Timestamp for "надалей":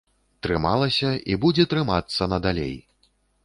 2.35-2.77